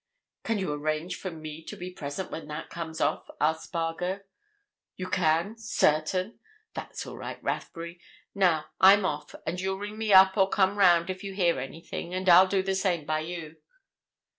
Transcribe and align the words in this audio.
"Can 0.43 0.57
you 0.57 0.73
arrange 0.73 1.15
for 1.15 1.29
me 1.29 1.61
to 1.65 1.75
be 1.75 1.91
present 1.91 2.31
when 2.31 2.47
that 2.47 2.71
comes 2.71 2.99
off?" 2.99 3.29
asked 3.39 3.65
Spargo. 3.65 4.21
"You 4.95 5.07
can—certain? 5.07 6.39
That's 6.73 7.05
all 7.05 7.15
right, 7.17 7.37
Rathbury. 7.43 8.01
Now 8.33 8.65
I'm 8.79 9.05
off, 9.05 9.35
and 9.45 9.61
you'll 9.61 9.77
ring 9.77 9.99
me 9.99 10.11
up 10.11 10.35
or 10.37 10.49
come 10.49 10.79
round 10.79 11.11
if 11.11 11.23
you 11.23 11.35
hear 11.35 11.59
anything, 11.59 12.15
and 12.15 12.27
I'll 12.27 12.47
do 12.47 12.63
the 12.63 12.73
same 12.73 13.05
by 13.05 13.19
you." 13.19 13.57